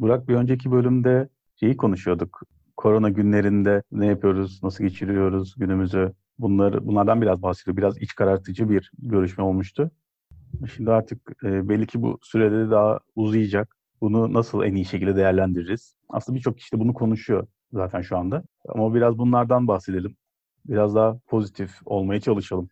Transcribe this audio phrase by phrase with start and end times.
[0.00, 1.28] Burak bir önceki bölümde
[1.60, 2.42] şeyi konuşuyorduk.
[2.76, 6.12] Korona günlerinde ne yapıyoruz, nasıl geçiriyoruz günümüzü?
[6.38, 7.76] Bunları, bunlardan biraz bahsediyor.
[7.76, 9.90] Biraz iç karartıcı bir görüşme olmuştu.
[10.74, 13.76] Şimdi artık e, belli ki bu sürede daha uzayacak.
[14.00, 15.96] Bunu nasıl en iyi şekilde değerlendiririz?
[16.08, 18.42] Aslında birçok kişi de bunu konuşuyor zaten şu anda.
[18.68, 20.16] Ama biraz bunlardan bahsedelim.
[20.66, 22.68] Biraz daha pozitif olmaya çalışalım.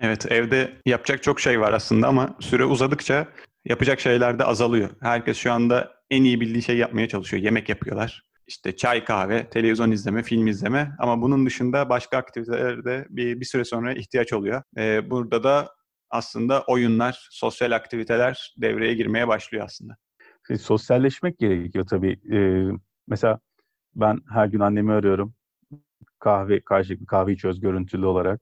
[0.00, 3.28] Evet, evde yapacak çok şey var aslında ama süre uzadıkça
[3.64, 4.90] yapacak şeyler de azalıyor.
[5.00, 7.42] Herkes şu anda en iyi bildiği şey yapmaya çalışıyor.
[7.42, 8.22] Yemek yapıyorlar.
[8.46, 13.64] İşte çay, kahve, televizyon izleme, film izleme ama bunun dışında başka aktivitelerde bir, bir süre
[13.64, 14.62] sonra ihtiyaç oluyor.
[14.76, 15.74] Ee, burada da
[16.10, 19.96] aslında oyunlar, sosyal aktiviteler devreye girmeye başlıyor aslında.
[20.46, 22.20] Şey, sosyalleşmek gerekiyor tabii.
[22.32, 22.70] Ee,
[23.08, 23.38] mesela
[23.94, 25.34] ben her gün annemi arıyorum.
[26.18, 28.40] Kahve, karşılıklı kahve içiyoruz görüntülü olarak.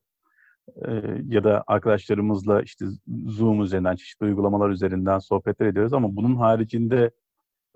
[0.89, 2.87] Ee, ya da arkadaşlarımızla işte
[3.27, 7.11] Zoom üzerinden, çeşitli uygulamalar üzerinden sohbetler ediyoruz ama bunun haricinde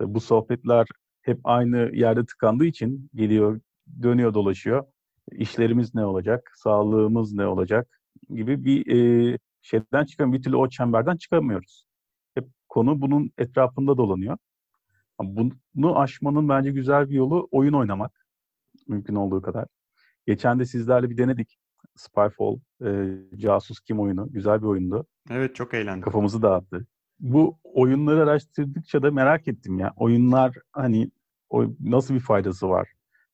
[0.01, 0.87] bu sohbetler
[1.21, 3.61] hep aynı yerde tıkandığı için geliyor,
[4.01, 4.85] dönüyor, dolaşıyor.
[5.31, 11.17] İşlerimiz ne olacak, sağlığımız ne olacak gibi bir e, şeyden çıkan bir türlü o çemberden
[11.17, 11.85] çıkamıyoruz.
[12.35, 14.37] Hep konu bunun etrafında dolanıyor.
[15.75, 18.25] Bunu aşmanın bence güzel bir yolu oyun oynamak.
[18.87, 19.65] Mümkün olduğu kadar.
[20.27, 21.57] Geçen de sizlerle bir denedik.
[21.95, 24.31] Spyfall, e, Casus Kim oyunu.
[24.31, 25.05] Güzel bir oyundu.
[25.29, 26.01] Evet çok eğlendim.
[26.01, 26.85] Kafamızı dağıttı.
[27.19, 29.93] Bu oyunları araştırdıkça da merak ettim ya.
[29.97, 31.11] Oyunlar hani
[31.49, 32.87] o, nasıl bir faydası var?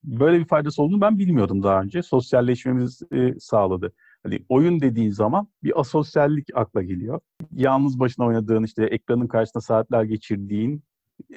[0.04, 2.04] Böyle bir faydası olduğunu ben bilmiyordum daha önce.
[2.04, 3.94] Sosyalleşmemizi e, sağladı.
[4.24, 7.20] Hani oyun dediğin zaman bir asosyallik akla geliyor.
[7.52, 10.84] Yalnız başına oynadığın işte ekranın karşısında saatler geçirdiğin,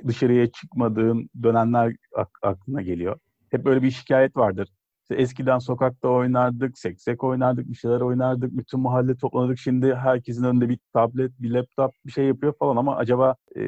[0.07, 1.97] dışarıya çıkmadığın dönemler
[2.43, 3.19] aklına geliyor.
[3.51, 4.69] Hep böyle bir şikayet vardır.
[5.05, 9.59] İşte eskiden sokakta oynardık, seksek oynardık, bir şeyler oynardık, bütün mahalle topladık.
[9.59, 13.63] Şimdi herkesin önünde bir tablet, bir laptop bir şey yapıyor falan ama acaba e,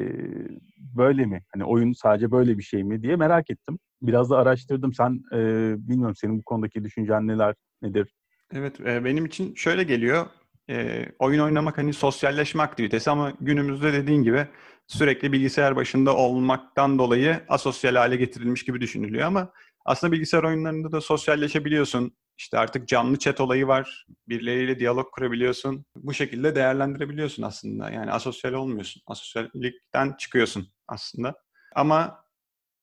[0.77, 1.43] böyle mi?
[1.53, 3.79] Hani oyun sadece böyle bir şey mi diye merak ettim.
[4.01, 4.93] Biraz da araştırdım.
[4.93, 5.37] Sen e,
[5.77, 8.13] bilmiyorum senin bu konudaki düşüncen neler, nedir?
[8.53, 10.25] Evet, e, benim için şöyle geliyor.
[10.69, 14.47] E, oyun oynamak hani sosyalleşme aktivitesi ama günümüzde dediğin gibi
[14.87, 19.51] sürekli bilgisayar başında olmaktan dolayı asosyal hale getirilmiş gibi düşünülüyor ama
[19.87, 22.17] aslında bilgisayar oyunlarında da sosyalleşebiliyorsun.
[22.37, 24.05] İşte artık canlı chat olayı var.
[24.27, 25.85] Birileriyle diyalog kurabiliyorsun.
[25.95, 27.89] Bu şekilde değerlendirebiliyorsun aslında.
[27.89, 29.01] Yani asosyal olmuyorsun.
[29.07, 31.35] Asosyallikten çıkıyorsun aslında.
[31.75, 32.23] Ama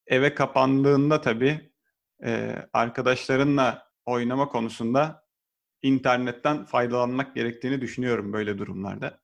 [0.07, 1.73] eve kapandığında tabii
[2.25, 5.25] e, arkadaşlarınla oynama konusunda
[5.83, 9.21] internetten faydalanmak gerektiğini düşünüyorum böyle durumlarda.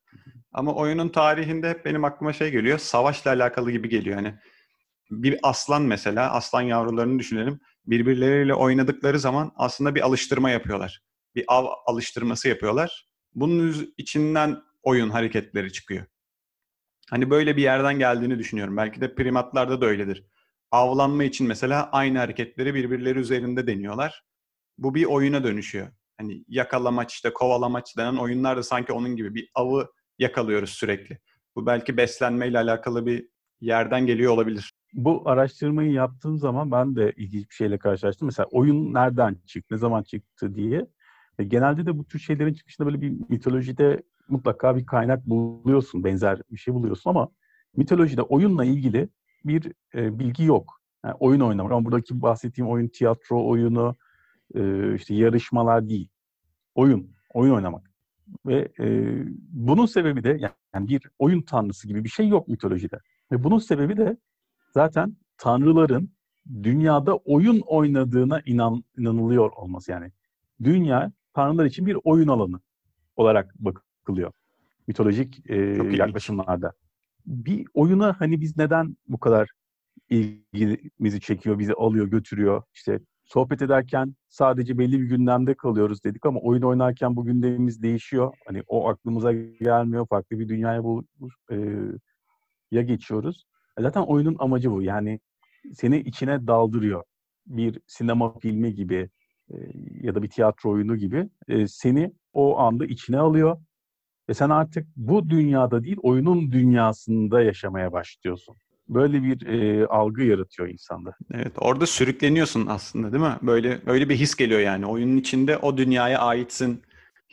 [0.51, 2.77] Ama oyunun tarihinde hep benim aklıma şey geliyor.
[2.77, 4.17] Savaşla alakalı gibi geliyor.
[4.17, 4.35] Yani
[5.11, 7.59] bir aslan mesela, aslan yavrularını düşünelim.
[7.85, 11.01] Birbirleriyle oynadıkları zaman aslında bir alıştırma yapıyorlar.
[11.35, 13.07] Bir av alıştırması yapıyorlar.
[13.35, 16.05] Bunun içinden oyun hareketleri çıkıyor.
[17.09, 18.77] Hani böyle bir yerden geldiğini düşünüyorum.
[18.77, 20.25] Belki de primatlarda da öyledir.
[20.71, 24.23] Avlanma için mesela aynı hareketleri birbirleri üzerinde deniyorlar.
[24.77, 25.87] Bu bir oyuna dönüşüyor.
[26.17, 31.19] Hani yakalamaç işte kovalamaç denen oyunlar da sanki onun gibi bir avı yakalıyoruz sürekli.
[31.55, 33.27] Bu belki beslenmeyle alakalı bir
[33.61, 34.73] yerden geliyor olabilir.
[34.93, 38.25] Bu araştırmayı yaptığım zaman ben de ilginç bir şeyle karşılaştım.
[38.25, 40.87] Mesela oyun nereden çıktı, ne zaman çıktı diye.
[41.39, 46.41] E, genelde de bu tür şeylerin çıkışında böyle bir mitolojide mutlaka bir kaynak buluyorsun, benzer
[46.51, 47.29] bir şey buluyorsun ama
[47.77, 49.09] mitolojide oyunla ilgili
[49.45, 50.81] bir e, bilgi yok.
[51.05, 53.95] Yani oyun oynamak ama buradaki bahsettiğim oyun tiyatro oyunu,
[54.55, 56.09] e, işte yarışmalar değil.
[56.75, 57.91] Oyun, oyun oynamak.
[58.45, 59.15] Ve e,
[59.49, 60.37] bunun sebebi de
[60.73, 62.99] yani bir oyun tanrısı gibi bir şey yok mitolojide.
[63.31, 64.17] Ve bunun sebebi de
[64.73, 66.09] zaten tanrıların
[66.63, 69.91] dünyada oyun oynadığına inan, inanılıyor olması.
[69.91, 70.11] Yani
[70.63, 72.59] dünya tanrılar için bir oyun alanı
[73.15, 74.31] olarak bakılıyor
[74.87, 75.55] mitolojik e,
[75.91, 76.73] yaklaşımlarda.
[77.25, 79.49] Bir oyuna hani biz neden bu kadar
[80.09, 82.63] ilgimizi çekiyor, bizi alıyor, götürüyor?
[82.73, 88.33] İşte sohbet ederken sadece belli bir gündemde kalıyoruz dedik ama oyun oynarken bu gündemimiz değişiyor.
[88.47, 90.07] Hani o aklımıza gelmiyor.
[90.07, 91.03] Farklı bir dünyaya bu,
[91.51, 91.55] e,
[92.71, 93.45] ya geçiyoruz.
[93.79, 94.81] Zaten oyunun amacı bu.
[94.81, 95.19] Yani
[95.73, 97.03] seni içine daldırıyor.
[97.47, 99.09] Bir sinema filmi gibi
[99.49, 99.55] e,
[100.01, 103.57] ya da bir tiyatro oyunu gibi e, seni o anda içine alıyor.
[104.29, 108.57] Ve sen artık bu dünyada değil, oyunun dünyasında yaşamaya başlıyorsun
[108.93, 111.15] böyle bir e, algı yaratıyor insanda.
[111.33, 113.37] Evet, orada sürükleniyorsun aslında değil mi?
[113.41, 114.85] Böyle böyle bir his geliyor yani.
[114.85, 116.81] Oyunun içinde o dünyaya aitsin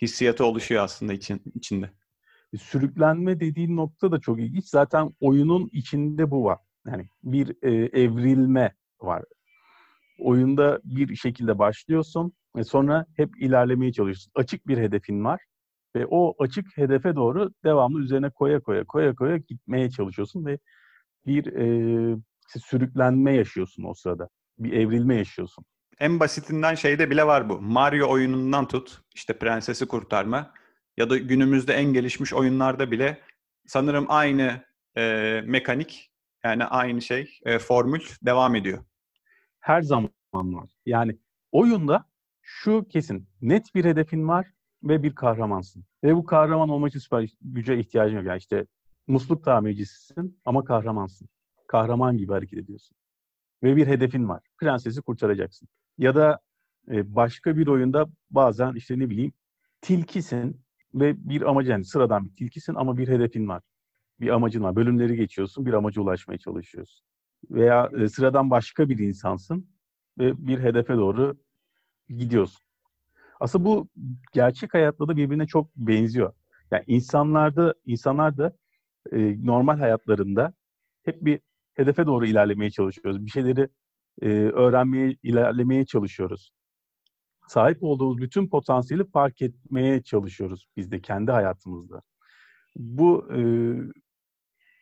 [0.02, 1.90] hissiyatı oluşuyor aslında için, içinde.
[2.56, 4.68] Sürüklenme dediğin nokta da çok ilginç.
[4.68, 6.58] Zaten oyunun içinde bu var.
[6.86, 9.24] Yani bir e, evrilme var.
[10.18, 14.32] Oyunda bir şekilde başlıyorsun ve sonra hep ilerlemeye çalışıyorsun.
[14.34, 15.40] Açık bir hedefin var
[15.96, 20.58] ve o açık hedefe doğru devamlı üzerine koya koya koya koya gitmeye çalışıyorsun ve
[21.26, 22.16] bir e,
[22.56, 24.28] sürüklenme yaşıyorsun o sırada.
[24.58, 25.64] Bir evrilme yaşıyorsun.
[26.00, 27.60] En basitinden şeyde bile var bu.
[27.60, 30.52] Mario oyunundan tut, işte prensesi kurtarma
[30.98, 33.20] ya da günümüzde en gelişmiş oyunlarda bile
[33.66, 34.64] sanırım aynı
[34.96, 35.02] e,
[35.46, 36.10] mekanik
[36.44, 38.84] yani aynı şey e, formül devam ediyor.
[39.60, 40.70] Her zaman var.
[40.86, 41.18] Yani
[41.52, 42.04] oyunda
[42.42, 44.46] şu kesin net bir hedefin var
[44.82, 45.84] ve bir kahramansın.
[46.04, 48.26] Ve bu kahraman olmak için süper güce ihtiyacın yok.
[48.26, 48.66] Yani işte
[49.06, 51.28] musluk tamircisisin ama kahramansın.
[51.66, 52.96] Kahraman gibi hareket ediyorsun.
[53.62, 54.42] Ve bir hedefin var.
[54.60, 55.68] Prensesi kurtaracaksın.
[55.98, 56.40] Ya da
[56.90, 59.32] e, başka bir oyunda bazen işte ne bileyim
[59.80, 63.62] tilkisin ve bir amacı yani sıradan bir tilkisin ama bir hedefin var.
[64.20, 64.76] Bir amacın var.
[64.76, 67.06] Bölümleri geçiyorsun, bir amaca ulaşmaya çalışıyorsun.
[67.50, 69.70] Veya e, sıradan başka bir insansın
[70.18, 71.36] ve bir hedefe doğru
[72.08, 72.60] gidiyorsun.
[73.40, 73.88] Aslında bu
[74.32, 76.32] gerçek hayatta da birbirine çok benziyor.
[76.70, 78.52] Yani insanlarda, insanlar da
[79.12, 80.52] e, normal hayatlarında
[81.04, 81.40] hep bir
[81.74, 83.26] hedefe doğru ilerlemeye çalışıyoruz.
[83.26, 83.68] Bir şeyleri
[84.22, 86.50] e, öğrenmeye, ilerlemeye çalışıyoruz.
[87.48, 92.02] Sahip olduğumuz bütün potansiyeli fark etmeye çalışıyoruz biz de kendi hayatımızda.
[92.76, 93.40] Bu e,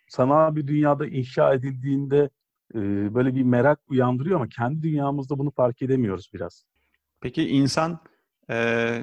[0.09, 2.31] sanal bir dünyada inşa edildiğinde
[2.75, 2.81] e,
[3.15, 6.67] böyle bir merak uyandırıyor ama kendi dünyamızda bunu fark edemiyoruz biraz.
[7.21, 7.99] Peki insan
[8.51, 9.01] e,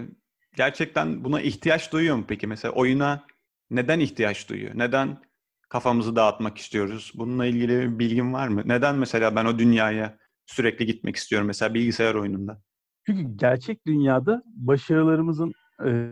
[0.55, 2.47] gerçekten buna ihtiyaç duyuyor mu peki?
[2.47, 3.25] Mesela oyuna
[3.71, 4.71] neden ihtiyaç duyuyor?
[4.75, 5.21] Neden
[5.69, 7.11] kafamızı dağıtmak istiyoruz?
[7.15, 8.61] Bununla ilgili bir bilgin var mı?
[8.65, 12.61] Neden mesela ben o dünyaya sürekli gitmek istiyorum mesela bilgisayar oyununda?
[13.05, 15.53] Çünkü gerçek dünyada başarılarımızın
[15.85, 16.11] e,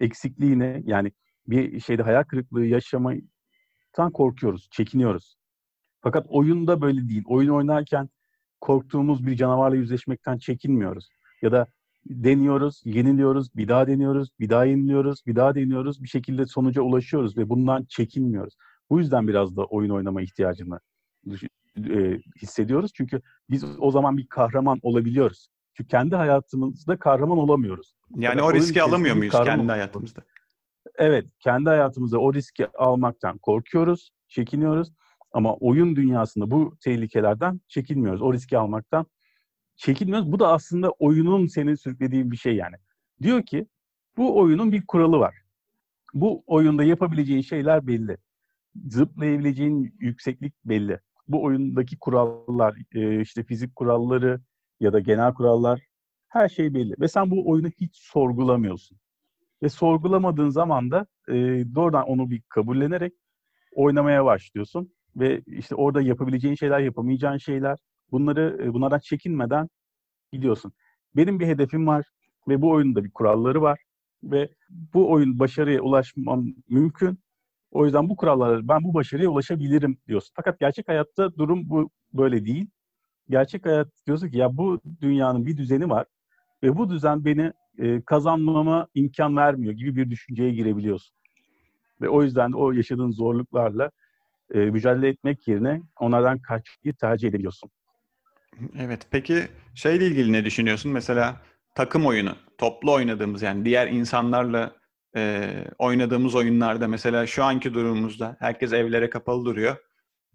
[0.00, 1.12] eksikliğine yani
[1.46, 5.36] bir şeyde hayal kırıklığı yaşamaktan korkuyoruz, çekiniyoruz.
[6.00, 7.22] Fakat oyunda böyle değil.
[7.26, 8.08] Oyun oynarken
[8.60, 11.08] korktuğumuz bir canavarla yüzleşmekten çekinmiyoruz.
[11.42, 11.66] Ya da
[12.06, 16.02] deniyoruz, yeniliyoruz, bir daha deniyoruz, bir daha yeniliyoruz, bir daha deniyoruz.
[16.02, 18.54] Bir şekilde sonuca ulaşıyoruz ve bundan çekinmiyoruz.
[18.90, 20.80] Bu yüzden biraz da oyun oynama ihtiyacını
[21.78, 22.92] e, hissediyoruz.
[22.94, 25.48] Çünkü biz o zaman bir kahraman olabiliyoruz.
[25.76, 27.94] Çünkü kendi hayatımızda kahraman olamıyoruz.
[28.16, 30.22] Yani o riski alamıyor muyuz kendi hayatımızda?
[30.98, 34.92] Evet, kendi hayatımızda o riski almaktan korkuyoruz, çekiniyoruz.
[35.32, 38.22] Ama oyun dünyasında bu tehlikelerden çekinmiyoruz.
[38.22, 39.06] O riski almaktan
[39.76, 40.32] çekinmiyoruz.
[40.32, 42.76] Bu da aslında oyunun seni sürüklediği bir şey yani.
[43.22, 43.66] Diyor ki
[44.16, 45.34] bu oyunun bir kuralı var.
[46.14, 48.16] Bu oyunda yapabileceğin şeyler belli.
[48.88, 51.00] Zıplayabileceğin yükseklik belli.
[51.28, 54.40] Bu oyundaki kurallar, e, işte fizik kuralları
[54.84, 55.80] ya da genel kurallar
[56.28, 56.94] her şey belli.
[57.00, 58.98] Ve sen bu oyunu hiç sorgulamıyorsun.
[59.62, 61.34] Ve sorgulamadığın zaman da e,
[61.74, 63.12] doğrudan onu bir kabullenerek
[63.74, 64.92] oynamaya başlıyorsun.
[65.16, 67.78] Ve işte orada yapabileceğin şeyler, yapamayacağın şeyler,
[68.12, 69.68] bunları e, bunlardan çekinmeden
[70.32, 70.72] gidiyorsun.
[71.16, 72.06] Benim bir hedefim var
[72.48, 73.80] ve bu oyunda bir kuralları var
[74.22, 77.18] ve bu oyun başarıya ulaşmam mümkün.
[77.70, 80.32] O yüzden bu kurallara ben bu başarıya ulaşabilirim diyorsun.
[80.36, 82.70] Fakat gerçek hayatta durum bu böyle değil.
[83.28, 86.06] Gerçek hayat diyorsun ki ya bu dünyanın bir düzeni var
[86.62, 91.16] ve bu düzen beni e, kazanmama imkan vermiyor gibi bir düşünceye girebiliyorsun.
[92.00, 93.90] Ve o yüzden de o yaşadığın zorluklarla
[94.54, 97.70] e, mücadele etmek yerine onlardan kaçmayı tercih edebiliyorsun.
[98.78, 99.06] Evet.
[99.10, 100.92] Peki şeyle ilgili ne düşünüyorsun?
[100.92, 101.40] Mesela
[101.74, 104.72] takım oyunu, toplu oynadığımız yani diğer insanlarla
[105.16, 109.76] e, oynadığımız oyunlarda mesela şu anki durumumuzda herkes evlere kapalı duruyor.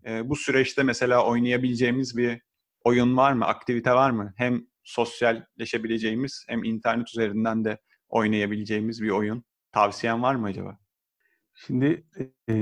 [0.06, 2.42] E, bu süreçte mesela oynayabileceğimiz bir
[2.90, 3.46] oyun var mı?
[3.46, 4.34] Aktivite var mı?
[4.38, 7.78] Hem sosyalleşebileceğimiz hem internet üzerinden de
[8.10, 9.44] oynayabileceğimiz bir oyun.
[9.72, 10.78] Tavsiyen var mı acaba?
[11.54, 12.04] Şimdi
[12.50, 12.56] e,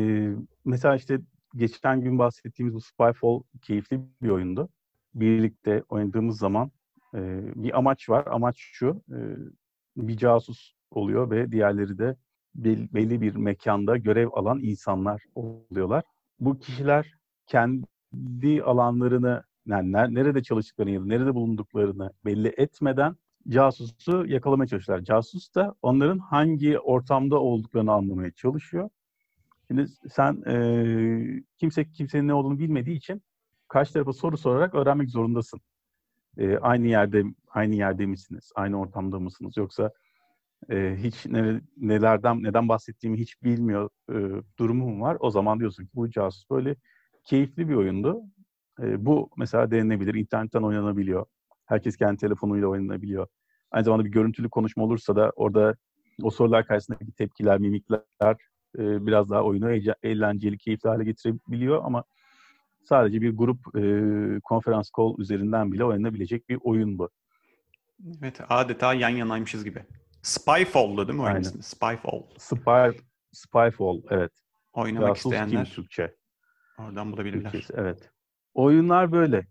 [0.66, 1.20] mesela işte
[1.56, 4.70] geçen gün bahsettiğimiz bu Spyfall keyifli bir oyundu
[5.16, 6.72] birlikte oynadığımız zaman
[7.14, 7.20] e,
[7.56, 8.26] bir amaç var.
[8.28, 9.18] Amaç şu, e,
[9.98, 12.16] bir casus oluyor ve diğerleri de
[12.56, 16.04] belli bir mekanda görev alan insanlar oluyorlar.
[16.40, 17.14] Bu kişiler
[17.48, 23.16] kendi alanlarını, yani nerede çalıştıklarını ya da nerede bulunduklarını belli etmeden
[23.50, 25.06] casusu yakalamaya çalışıyorlar.
[25.06, 28.90] Casus da onların hangi ortamda olduklarını anlamaya çalışıyor.
[29.68, 33.22] Şimdi sen e, kimse kimsenin ne olduğunu bilmediği için
[33.68, 35.62] karşı tarafa soru sorarak öğrenmek zorundasın.
[36.38, 38.52] E, aynı yerde aynı yerde misiniz?
[38.56, 39.58] Aynı ortamda mısınız?
[39.58, 39.92] Yoksa
[40.70, 44.16] e, hiç ne, nelerden neden bahsettiğimi hiç bilmiyor e,
[44.60, 45.18] durumum var.
[45.20, 46.76] O zaman diyorsun ki bu casus böyle
[47.26, 48.22] keyifli bir oyundu.
[48.82, 50.14] E, bu mesela denenebilir.
[50.14, 51.26] İnternetten oynanabiliyor.
[51.66, 53.28] Herkes kendi telefonuyla oynanabiliyor.
[53.72, 55.76] Aynı zamanda bir görüntülü konuşma olursa da orada
[56.24, 58.02] o sorular karşısındaki tepkiler, mimikler
[58.78, 59.72] e, biraz daha oyunu
[60.04, 62.04] eğlenceli, keyifli hale getirebiliyor ama
[62.84, 63.82] sadece bir grup e,
[64.44, 67.10] konferans call üzerinden bile oynanabilecek bir oyun bu.
[68.22, 69.84] Evet, adeta yan yanaymışız gibi.
[70.22, 71.64] Spyfall'du değil mi oyun ismi?
[71.64, 72.22] Spyfall.
[72.38, 73.00] Spy,
[73.32, 74.32] Spyfall, evet.
[74.74, 76.16] Oynamak Casus isteyenler Türkçe.
[76.80, 77.52] Oradan bulabilirler.
[77.52, 78.12] Türkçesi, evet.
[78.58, 79.48] Oyunlar böyle.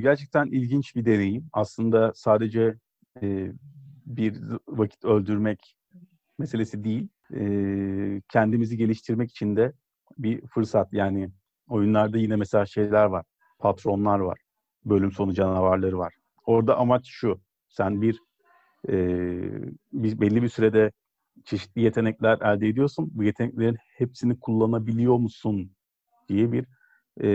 [0.00, 1.48] Gerçekten ilginç bir deneyim.
[1.52, 2.74] Aslında sadece
[4.06, 5.76] bir vakit öldürmek
[6.38, 7.08] meselesi değil.
[8.28, 9.72] Kendimizi geliştirmek için de
[10.18, 10.92] bir fırsat.
[10.92, 11.30] Yani
[11.68, 13.24] oyunlarda yine mesela şeyler var.
[13.58, 14.38] Patronlar var.
[14.84, 16.14] Bölüm sonu canavarları var.
[16.46, 17.40] Orada amaç şu.
[17.68, 18.18] Sen bir,
[18.88, 18.94] e,
[19.92, 20.92] belli bir sürede
[21.44, 23.10] çeşitli yetenekler elde ediyorsun.
[23.14, 25.70] Bu yeteneklerin hepsini kullanabiliyor musun
[26.28, 26.64] diye bir
[27.20, 27.28] e,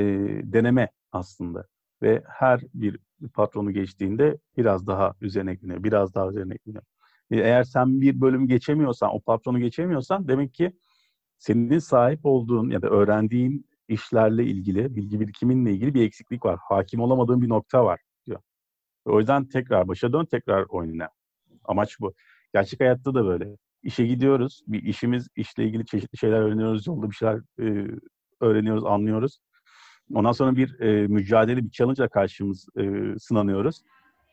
[0.53, 1.67] deneme aslında.
[2.01, 2.99] Ve her bir
[3.33, 6.83] patronu geçtiğinde biraz daha üzerine ekleniyor, biraz daha üzerine ekleniyor.
[7.31, 10.73] E, eğer sen bir bölüm geçemiyorsan, o patronu geçemiyorsan demek ki
[11.37, 16.59] senin sahip olduğun ya da öğrendiğin işlerle ilgili, bilgi birikiminle ilgili bir eksiklik var.
[16.69, 18.39] Hakim olamadığın bir nokta var diyor.
[19.05, 21.09] O yüzden tekrar başa dön, tekrar oyna.
[21.63, 22.13] Amaç bu.
[22.53, 23.57] Gerçek hayatta da böyle.
[23.83, 27.87] İşe gidiyoruz, bir işimiz, işle ilgili çeşitli şeyler öğreniyoruz, yolda bir şeyler e,
[28.41, 29.39] öğreniyoruz, anlıyoruz.
[30.13, 33.81] Ondan sonra bir e, mücadele, bir challenge karşımız e, sınanıyoruz.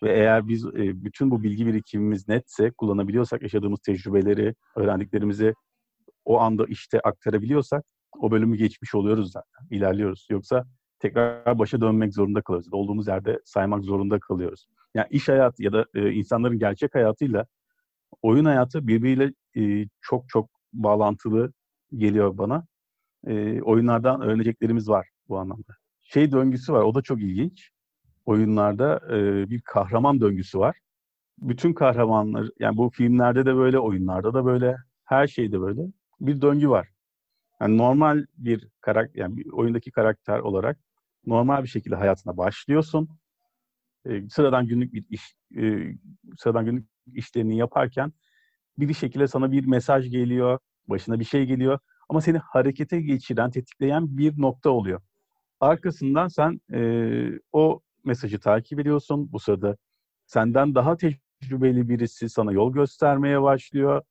[0.02, 5.54] Ve eğer biz e, bütün bu bilgi birikimimiz netse, kullanabiliyorsak, yaşadığımız tecrübeleri, öğrendiklerimizi
[6.24, 7.84] o anda işte aktarabiliyorsak,
[8.20, 10.26] o bölümü geçmiş oluyoruz zaten, ilerliyoruz.
[10.30, 10.64] Yoksa
[10.98, 12.72] tekrar başa dönmek zorunda kalıyoruz.
[12.72, 14.66] Olduğumuz yerde saymak zorunda kalıyoruz.
[14.94, 17.46] Yani iş hayatı ya da e, insanların gerçek hayatıyla
[18.22, 21.52] oyun hayatı birbiriyle e, çok çok bağlantılı
[21.96, 22.66] geliyor bana.
[23.26, 25.72] E, oyunlardan öğreneceklerimiz var bu anlamda.
[26.02, 27.70] Şey döngüsü var, o da çok ilginç.
[28.24, 30.76] Oyunlarda e, bir kahraman döngüsü var.
[31.38, 35.82] Bütün kahramanlar, yani bu filmlerde de böyle, oyunlarda da böyle, her şeyde böyle
[36.20, 36.88] bir döngü var.
[37.60, 40.78] Yani normal bir karakter, yani bir oyundaki karakter olarak
[41.26, 43.08] normal bir şekilde hayatına başlıyorsun.
[44.06, 45.94] E, sıradan günlük bir iş, e,
[46.38, 48.12] sıradan günlük işlerini yaparken
[48.78, 50.58] bir şekilde sana bir mesaj geliyor,
[50.88, 55.00] başına bir şey geliyor ama seni harekete geçiren, tetikleyen bir nokta oluyor.
[55.62, 56.80] Arkasından sen e,
[57.52, 59.32] o mesajı takip ediyorsun.
[59.32, 59.76] Bu sırada
[60.26, 64.02] senden daha tecrübeli birisi sana yol göstermeye başlıyor.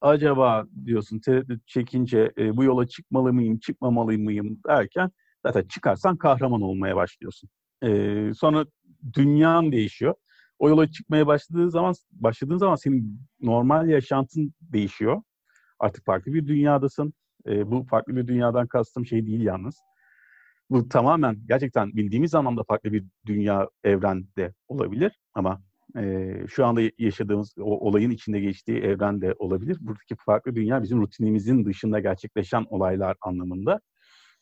[0.00, 5.10] Acaba diyorsun tereddüt çekince e, bu yola çıkmalı mıyım, çıkmamalı mıyım derken
[5.46, 7.50] zaten çıkarsan kahraman olmaya başlıyorsun.
[7.84, 8.66] E, sonra
[9.14, 10.14] dünyan değişiyor.
[10.58, 15.22] O yola çıkmaya başladığı zaman başladığın zaman senin normal yaşantın değişiyor.
[15.78, 17.12] Artık farklı bir dünyadasın.
[17.46, 19.74] E, bu farklı bir dünyadan kastım şey değil yalnız
[20.70, 25.62] bu tamamen gerçekten bildiğimiz anlamda farklı bir dünya evrende olabilir ama
[25.96, 29.76] e, şu anda yaşadığımız o olayın içinde geçtiği evren de olabilir.
[29.80, 33.80] Buradaki farklı dünya bizim rutinimizin dışında gerçekleşen olaylar anlamında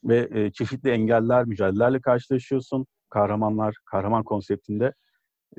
[0.04, 2.87] ve e, çeşitli engeller, mücadelelerle karşılaşıyorsun.
[3.11, 4.92] Kahramanlar, kahraman konseptinde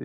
[0.00, 0.04] e,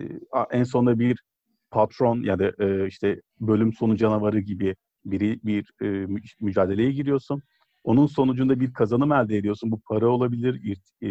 [0.50, 1.22] en sonunda bir
[1.70, 6.06] patron ya da e, işte bölüm sonu canavarı gibi biri bir e,
[6.40, 7.42] mücadeleye giriyorsun
[7.84, 9.70] onun sonucunda bir kazanım elde ediyorsun.
[9.70, 11.08] Bu para olabilir, e,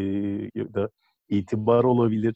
[0.56, 0.90] ya da
[1.30, 2.36] itibar olabilir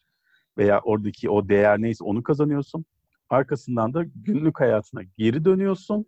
[0.58, 2.86] veya oradaki o değer neyse onu kazanıyorsun.
[3.30, 6.06] Arkasından da günlük hayatına geri dönüyorsun.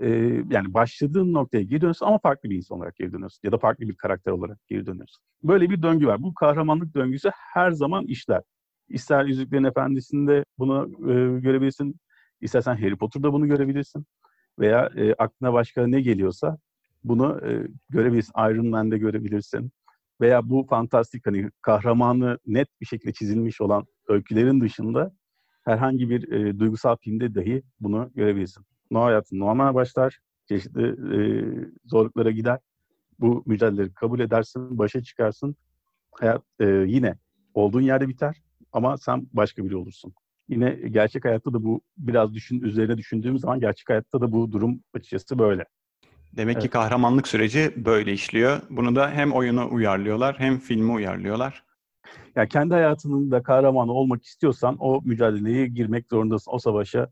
[0.00, 0.08] E,
[0.50, 3.40] yani başladığın noktaya geri dönüyorsun ama farklı bir insan olarak geri dönüyorsun.
[3.42, 5.24] Ya da farklı bir karakter olarak geri dönüyorsun.
[5.42, 6.22] Böyle bir döngü var.
[6.22, 8.42] Bu kahramanlık döngüsü her zaman işler.
[8.88, 11.96] İster Yüzüklerin Efendisi'nde bunu e, görebilirsin.
[12.40, 14.06] İstersen Harry Potter'da bunu görebilirsin.
[14.58, 16.58] Veya e, aklına başka ne geliyorsa
[17.04, 18.32] bunu e, görebilirsin.
[18.38, 19.72] Iron Man'de görebilirsin.
[20.20, 25.12] Veya bu fantastik hani kahramanı net bir şekilde çizilmiş olan öykülerin dışında
[25.64, 28.64] herhangi bir e, duygusal filmde dahi bunu görebilirsin.
[28.90, 30.18] No hayatın normal başlar,
[30.48, 31.18] çeşitli e,
[31.84, 32.58] zorluklara gider.
[33.20, 35.56] Bu mücadeleleri kabul edersin, başa çıkarsın.
[36.12, 37.14] Hayat e, yine
[37.54, 38.42] olduğun yerde biter
[38.72, 40.14] ama sen başka biri olursun.
[40.48, 44.80] Yine gerçek hayatta da bu biraz düşün üzerine düşündüğümüz zaman gerçek hayatta da bu durum
[44.94, 45.64] açıkçası böyle.
[46.36, 46.64] Demek evet.
[46.64, 48.60] ki kahramanlık süreci böyle işliyor.
[48.70, 51.64] Bunu da hem oyuna uyarlıyorlar hem filme uyarlıyorlar.
[52.36, 56.52] Ya kendi hayatının da kahramanı olmak istiyorsan o mücadeleye girmek zorundasın.
[56.52, 57.10] O savaşa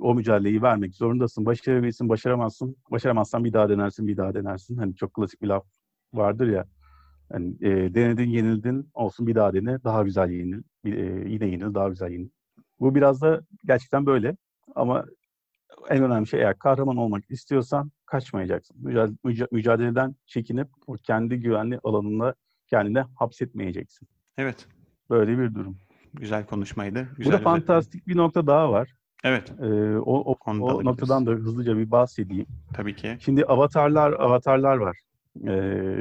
[0.00, 1.46] o mücadeleyi vermek zorundasın.
[1.46, 2.76] Başarabilirsin, başaramazsın.
[2.90, 4.76] Başaramazsan bir daha denersin, bir daha denersin.
[4.76, 5.64] Hani çok klasik bir laf
[6.14, 6.64] vardır ya.
[7.32, 10.62] Yani, e, denedin, yenildin, olsun bir daha dene, daha güzel yenil.
[10.84, 10.90] E,
[11.30, 12.28] yine yenil, daha güzel yenil.
[12.80, 14.36] Bu biraz da gerçekten böyle.
[14.74, 15.04] Ama
[15.88, 18.76] en önemli şey eğer kahraman olmak istiyorsan kaçmayacaksın.
[19.52, 22.34] Mücadeleden çekinip o kendi güvenli alanında
[22.66, 24.08] kendine hapsetmeyeceksin.
[24.36, 24.68] Evet.
[25.10, 25.78] Böyle bir durum.
[26.14, 27.08] Güzel konuşmaydı.
[27.16, 28.92] Güzel Burada fantastik bir nokta daha var.
[29.24, 29.52] Evet.
[29.60, 32.46] Ee, o o, o noktadan da hızlıca bir bahsedeyim.
[32.74, 33.16] Tabii ki.
[33.20, 34.98] Şimdi avatarlar avatarlar var.
[35.46, 35.52] Ee,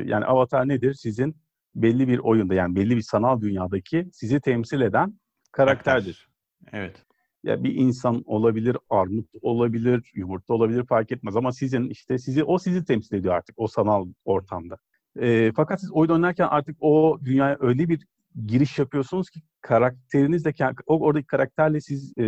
[0.06, 0.94] yani avatar nedir?
[0.94, 1.36] Sizin
[1.76, 5.20] belli bir oyunda yani belli bir sanal dünyadaki sizi temsil eden
[5.52, 6.30] karakterdir.
[6.72, 7.06] Evet
[7.46, 12.58] ya bir insan olabilir, armut olabilir, yumurta olabilir fark etmez ama sizin işte sizi o
[12.58, 14.78] sizi temsil ediyor artık o sanal ortamda.
[15.20, 18.06] E, fakat siz oyun oynarken artık o dünyaya öyle bir
[18.46, 20.54] giriş yapıyorsunuz ki karakterinizle
[20.86, 22.24] o oradaki karakterle siz e,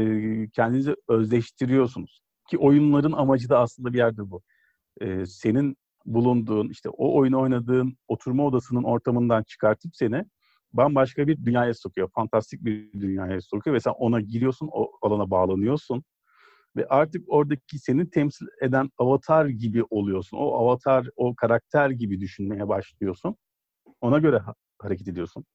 [0.50, 2.22] kendinizi özleştiriyorsunuz.
[2.50, 4.42] Ki oyunların amacı da aslında bir yerde bu.
[5.02, 10.26] E, senin bulunduğun işte o oyunu oynadığın oturma odasının ortamından çıkartıp seni
[10.74, 12.10] bambaşka bir dünyaya sokuyor.
[12.16, 16.04] Fantastik bir dünyaya sokuyor ve sen ona giriyorsun, o alana bağlanıyorsun.
[16.76, 20.38] Ve artık oradaki seni temsil eden avatar gibi oluyorsun.
[20.38, 23.36] O avatar, o karakter gibi düşünmeye başlıyorsun.
[24.02, 25.46] Ona göre ha- hareket ediyorsun.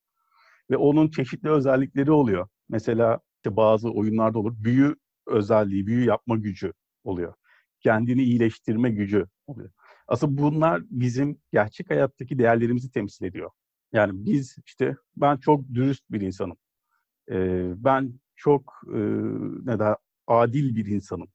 [0.71, 2.49] Ve onun çeşitli özellikleri oluyor.
[2.69, 4.55] Mesela işte bazı oyunlarda olur.
[4.57, 6.73] Büyü özelliği, büyü yapma gücü
[7.05, 7.35] oluyor.
[7.81, 9.71] Kendini iyileştirme gücü oluyor.
[10.09, 13.51] Aslında bunlar bizim gerçek hayattaki değerlerimizi temsil ediyor.
[13.93, 16.57] Yani biz işte ben çok dürüst bir insanım.
[17.31, 18.99] Ee, ben çok e,
[19.65, 19.97] ne daha
[20.27, 21.29] adil bir insanım.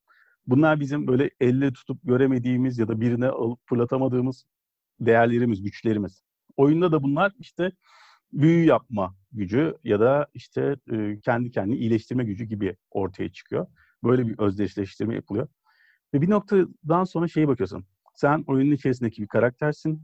[0.47, 4.45] Bunlar bizim böyle elle tutup göremediğimiz ya da birine alıp fırlatamadığımız
[4.99, 6.23] değerlerimiz, güçlerimiz.
[6.57, 7.71] Oyunda da bunlar işte
[8.33, 13.67] büyü yapma gücü ya da işte e, kendi kendini iyileştirme gücü gibi ortaya çıkıyor.
[14.03, 15.47] Böyle bir özdeşleştirme yapılıyor.
[16.13, 17.85] Ve bir noktadan sonra şeye bakıyorsun.
[18.15, 20.01] Sen oyunun içerisindeki bir karaktersin.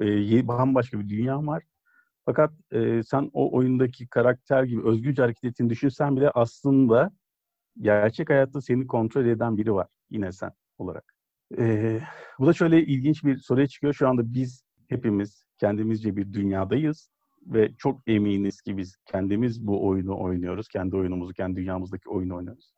[0.00, 1.62] E, bambaşka bir dünya var.
[2.24, 7.10] Fakat e, sen o oyundaki karakter gibi özgürce hareket ettiğini düşünsen bile aslında
[7.80, 9.88] gerçek hayatta seni kontrol eden biri var.
[10.10, 11.14] Yine sen olarak.
[11.58, 12.00] E,
[12.38, 13.94] bu da şöyle ilginç bir soruya çıkıyor.
[13.94, 17.08] Şu anda biz hepimiz kendimizce bir dünyadayız
[17.46, 20.68] ve çok eminiz ki biz kendimiz bu oyunu oynuyoruz.
[20.68, 22.74] Kendi oyunumuzu, kendi dünyamızdaki oyunu oynuyoruz.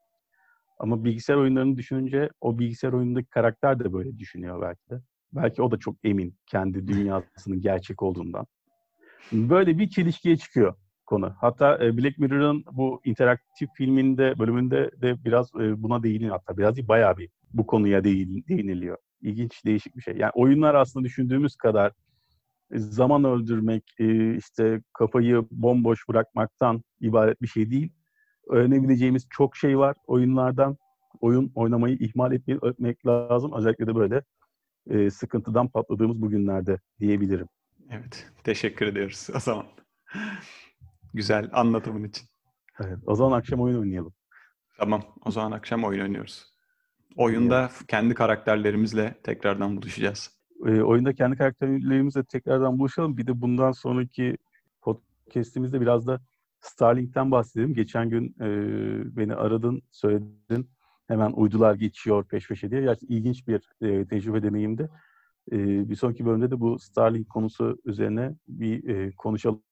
[0.79, 5.03] Ama bilgisayar oyunlarını düşününce o bilgisayar oyunundaki karakter de böyle düşünüyor belki de.
[5.35, 8.47] Belki o da çok emin kendi dünyasının gerçek olduğundan.
[9.33, 10.75] Böyle bir çelişkiye çıkıyor
[11.07, 11.35] konu.
[11.41, 16.31] Hatta e, Black Mirror'ın bu interaktif filminde, bölümünde de biraz e, buna değiniyor.
[16.31, 18.97] Hatta biraz değil, bayağı bir bu konuya değiniliyor.
[19.23, 20.17] İlginç, değişik bir şey.
[20.17, 21.93] Yani oyunlar aslında düşündüğümüz kadar
[22.71, 27.93] zaman öldürmek, e, işte kafayı bomboş bırakmaktan ibaret bir şey değil.
[28.50, 30.77] Öğrenebileceğimiz çok şey var oyunlardan.
[31.20, 33.53] Oyun oynamayı ihmal etmek lazım.
[33.57, 34.23] Özellikle de böyle
[35.11, 37.49] sıkıntıdan patladığımız bugünlerde diyebilirim.
[37.90, 39.66] Evet, teşekkür ediyoruz o zaman.
[41.14, 42.29] Güzel anlatımın için.
[42.81, 44.12] Evet, o zaman akşam oyun oynayalım.
[44.79, 46.55] Tamam, o zaman akşam oyun oynuyoruz.
[47.16, 47.87] Oyunda evet.
[47.88, 50.31] kendi karakterlerimizle tekrardan buluşacağız.
[50.66, 53.16] E, oyunda kendi karakterlerimizle tekrardan buluşalım.
[53.16, 54.37] Bir de bundan sonraki
[54.83, 56.20] podcastimizde biraz da
[56.61, 57.75] Starlink'ten bahsedelim.
[57.75, 58.47] Geçen gün e,
[59.16, 60.70] beni aradın, söyledin.
[61.09, 62.81] Hemen uydular geçiyor peş peşe diye.
[62.81, 64.90] Gerçekten ilginç bir e, tecrübe deneyimdi.
[65.53, 65.57] E,
[65.88, 69.62] bir sonraki bölümde de bu Starlink konusu üzerine bir e, konuşalım.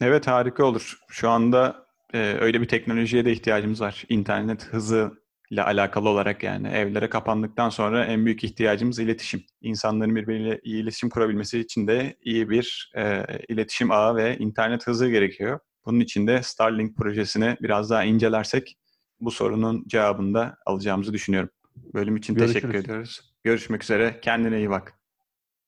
[0.00, 0.98] Evet harika olur.
[1.08, 4.04] Şu anda e, öyle bir teknolojiye de ihtiyacımız var.
[4.08, 9.42] İnternet hızı ile alakalı olarak yani evlere kapandıktan sonra en büyük ihtiyacımız iletişim.
[9.60, 15.08] İnsanların birbiriyle iyi iletişim kurabilmesi için de iyi bir e, iletişim ağı ve internet hızı
[15.08, 15.60] gerekiyor.
[15.86, 18.76] Bunun için de Starlink projesini biraz daha incelersek
[19.20, 21.50] bu sorunun cevabını da alacağımızı düşünüyorum.
[21.94, 22.62] Bölüm için Görüşürüz.
[22.62, 23.34] teşekkür ediyoruz.
[23.44, 24.20] Görüşmek üzere.
[24.22, 25.03] Kendine iyi bak.